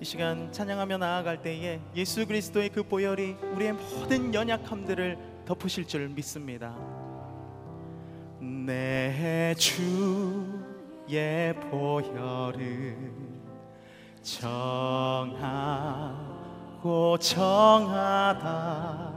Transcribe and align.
이 0.00 0.04
시간 0.04 0.52
찬양하며 0.52 0.98
나아갈 0.98 1.40
때에 1.40 1.80
예수 1.94 2.26
그리스도의 2.26 2.70
그 2.70 2.82
보혈이 2.82 3.36
우리의 3.54 3.72
모든 3.72 4.34
연약함들을 4.34 5.16
덮으실 5.46 5.86
줄 5.86 6.08
믿습니다. 6.08 6.76
내 8.40 9.54
주의 9.56 9.94
보혈은 11.70 13.14
정하고 14.22 15.38
정하다 17.18 19.14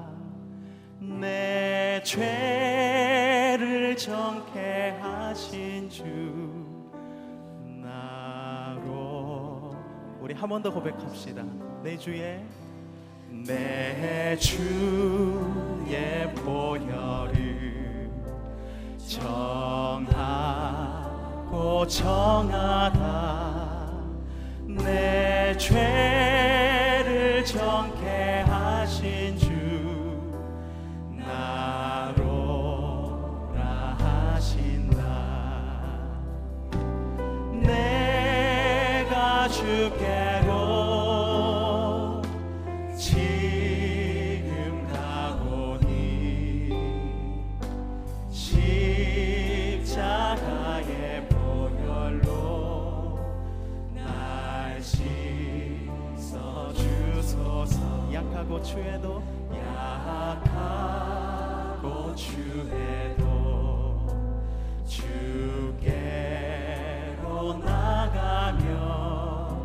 내 1.00 2.02
죄를 2.04 3.96
정케 3.98 4.92
하신 5.02 5.90
주 5.90 6.57
한 10.40 10.50
번 10.50 10.62
더 10.62 10.70
고백합시다. 10.72 11.44
내 11.84 11.98
주의 11.98 12.44
내 13.30 14.38
주의 14.38 16.32
보혈을 16.36 18.10
정하고 20.68 21.88
정하다 21.88 22.97
추해도 58.78 59.24
약하고 60.46 62.14
추해도 62.16 64.06
주께로 64.86 65.98
나가며 67.58 69.58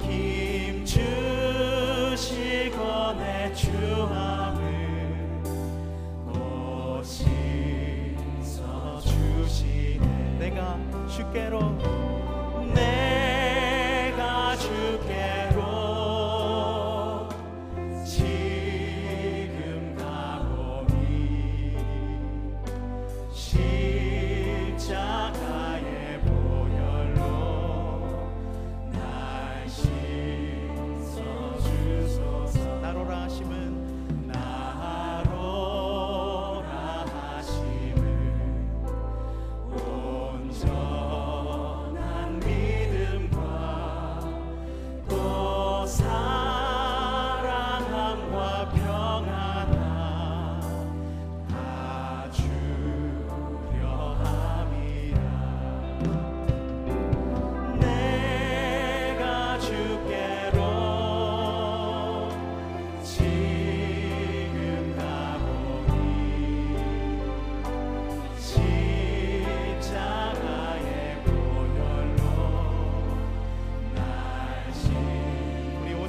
힘 0.00 0.82
주시고 0.86 2.78
내 3.18 3.52
주함을 3.52 4.62
오시서 6.96 7.28
주시네. 9.00 10.38
내가 10.38 10.78
주께로 11.08 11.60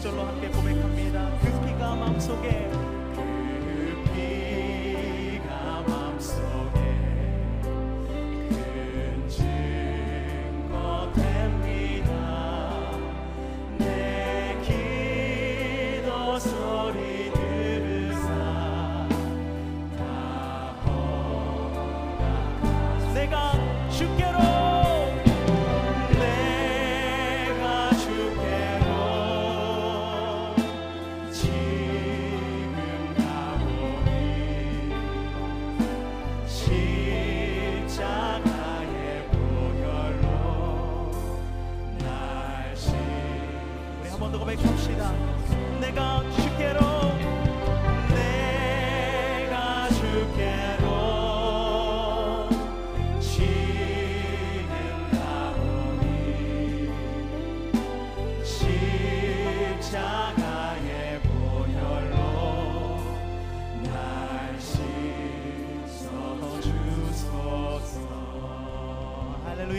오절로 0.02 0.24
함께 0.24 0.48
고백합니다. 0.48 1.30
그 1.42 1.64
피가 1.64 1.94
마음속에 1.94 2.72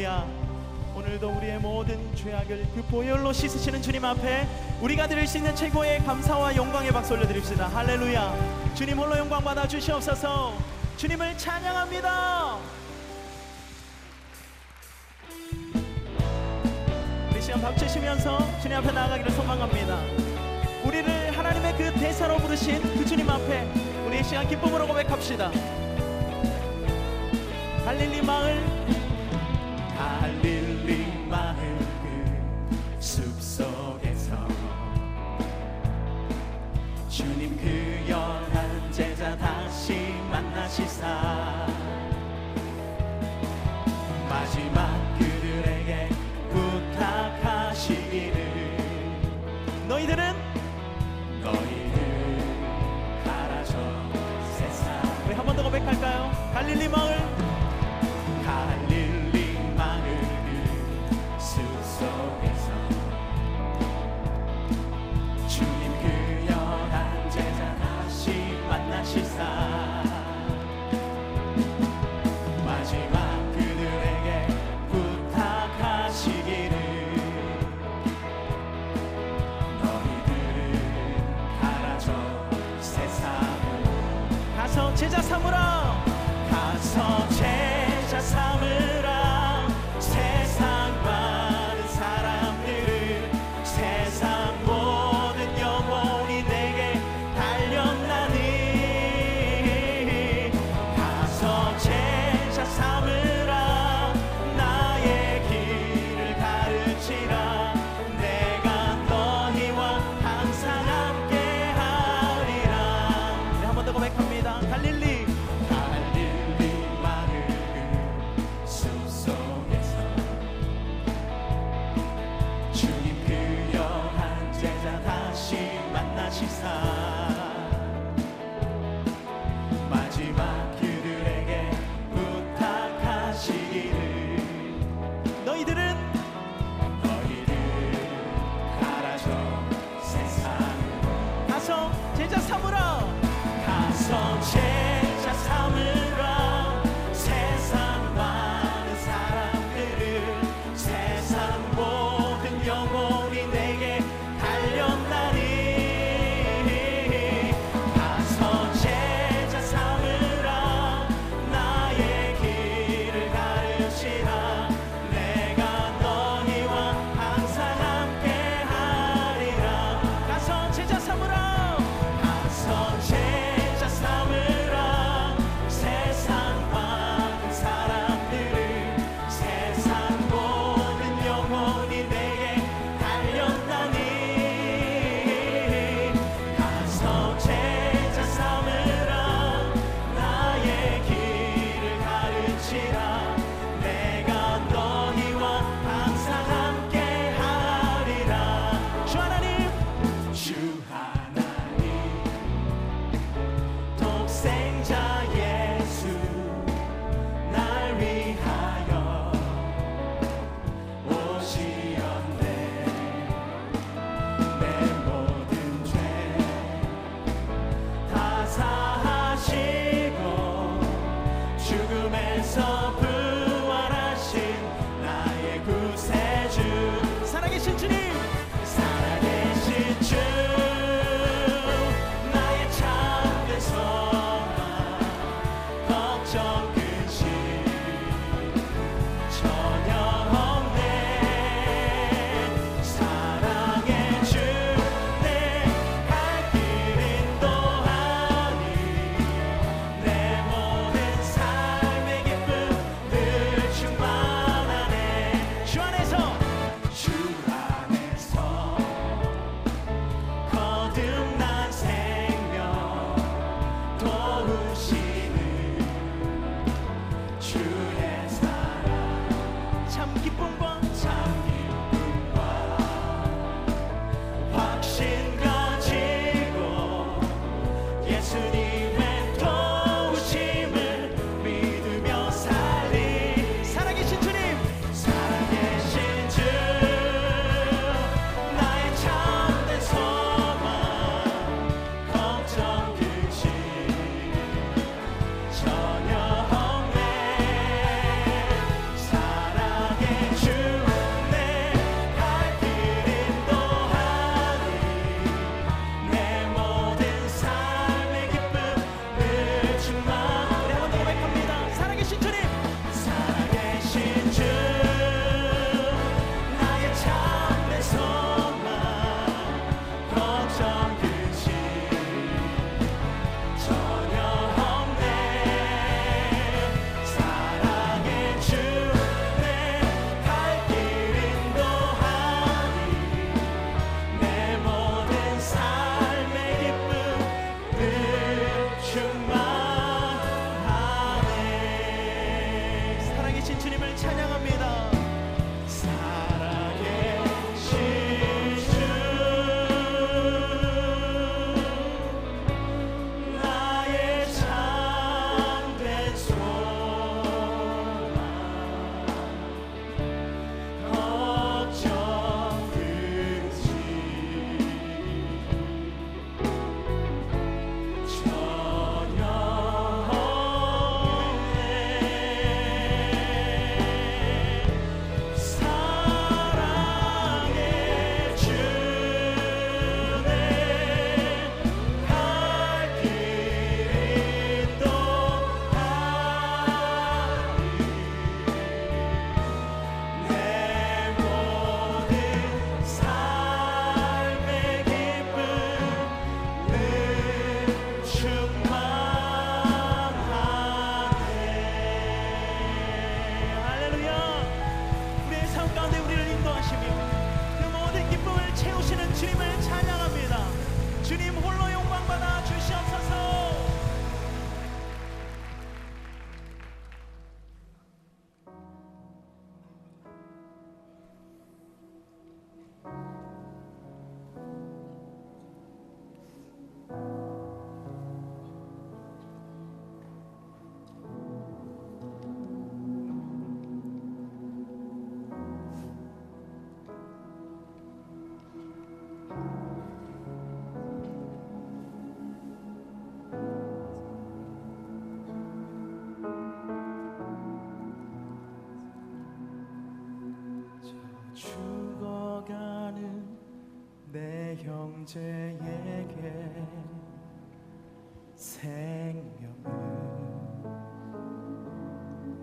할렐루야. 0.02 0.26
오늘도 0.96 1.30
우리의 1.30 1.58
모든 1.60 2.14
죄악을 2.16 2.66
그 2.74 2.82
보혈로 2.82 3.32
씻으시는 3.32 3.80
주님 3.80 4.04
앞에 4.04 4.48
우리가 4.80 5.06
드릴 5.06 5.26
수 5.28 5.38
있는 5.38 5.54
최고의 5.54 6.00
감사와 6.00 6.56
영광의 6.56 6.90
박수 6.90 7.14
올려드립시다. 7.14 7.68
할렐루야. 7.68 8.74
주님 8.74 8.98
홀로 8.98 9.16
영광 9.16 9.42
받아 9.42 9.66
주시옵소서. 9.66 10.58
주님을 10.96 11.38
찬양합니다. 11.38 12.58
우리 17.30 17.40
시간 17.40 17.62
박치시면서 17.62 18.60
주님 18.60 18.78
앞에 18.78 18.92
나아가기를 18.92 19.30
소망합니다. 19.30 20.00
우리를 20.84 21.38
하나님의 21.38 21.76
그 21.76 21.92
대사로 21.94 22.38
부르신 22.38 22.82
그 22.98 23.04
주님 23.06 23.30
앞에 23.30 23.62
우리의 24.06 24.24
시간 24.24 24.48
기쁨으로 24.48 24.86
고백합시다. 24.88 25.50
갈릴리 27.84 28.22
마을 28.22 28.82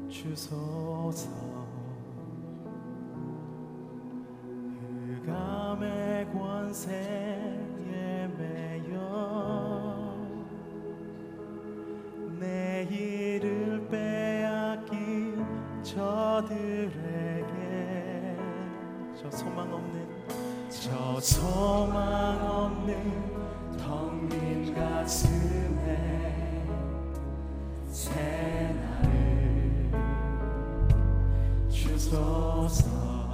주소서. 0.09 1.29
흑암의 5.25 6.31
권세 6.33 7.28
주 31.99 33.28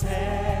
그감 0.00 0.53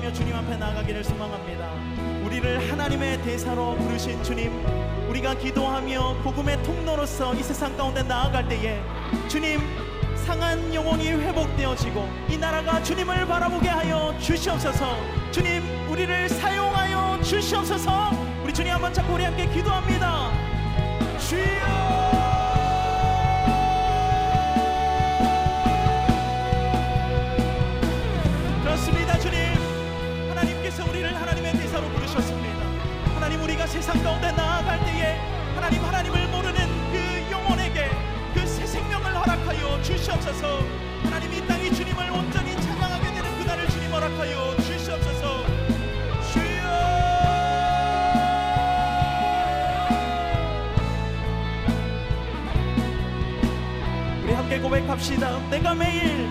기도하며 0.00 0.12
주님 0.12 0.34
앞에 0.34 0.56
나가기를 0.56 1.04
소망합니다. 1.04 1.70
우리를 2.24 2.70
하나님의 2.70 3.22
대사로 3.22 3.76
부르신 3.76 4.22
주님 4.22 4.50
우리가 5.08 5.34
기도하며 5.34 6.22
복음의 6.22 6.62
통로로서 6.62 7.34
이 7.34 7.42
세상 7.42 7.76
가운데 7.76 8.02
나아갈 8.02 8.48
때에 8.48 8.80
주님 9.28 9.60
상한 10.16 10.72
영혼이 10.74 11.08
회복되어지고 11.08 12.08
이 12.30 12.36
나라가 12.38 12.82
주님을 12.82 13.26
바라보게 13.26 13.68
하여 13.68 14.14
주시옵소서. 14.18 14.96
주님 15.30 15.62
우리를 15.90 16.28
사용하여 16.28 17.22
주시옵소서. 17.22 18.10
우리 18.42 18.52
주님 18.52 18.72
한번 18.72 18.92
잡고 18.92 19.14
우리 19.14 19.24
함께 19.24 19.46
기도합니다. 19.46 20.30
주여 21.18 22.09
세상 33.70 34.02
가운데 34.02 34.30
나아갈 34.32 34.78
때에 34.84 35.16
하나님 35.54 35.82
하나님을 35.84 36.26
모르는 36.28 36.58
그 36.92 37.30
영혼에게 37.32 37.88
그 38.34 38.46
새 38.46 38.66
생명을 38.66 39.14
허락하여 39.16 39.80
주시옵소서. 39.82 40.60
하나님 41.04 41.32
이 41.32 41.46
땅이 41.46 41.72
주님을 41.74 42.10
온전히 42.10 42.52
찬양하게 42.60 43.12
되는 43.14 43.38
그날을 43.38 43.68
주님 43.68 43.90
허락하여 43.92 44.56
주시옵소서. 44.58 45.44
주여! 46.32 46.60
우리 54.24 54.32
함께 54.32 54.58
고백합시다. 54.60 55.38
내가 55.50 55.74
매일 55.74 56.28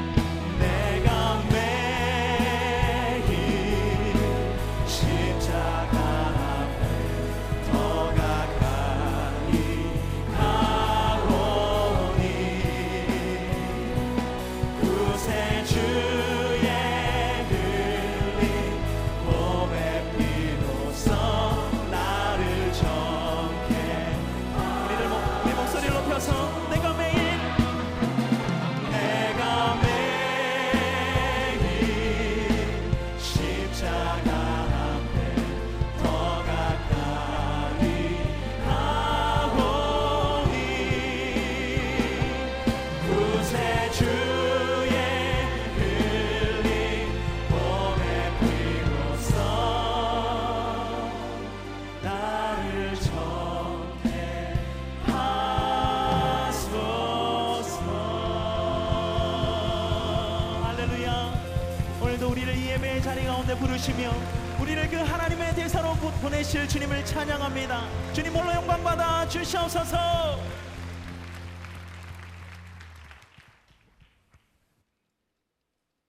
부르시며 63.60 64.12
우리를 64.60 64.90
그 64.90 64.96
하나님의 64.98 65.54
대사로 65.56 65.94
곧 65.98 66.12
보내실 66.22 66.68
주님을 66.68 67.06
찬양합니다. 67.06 67.88
주님 68.14 68.34
홀로 68.34 68.54
영광 68.54 68.84
받아 68.84 69.28
주시옵소서. 69.28 70.59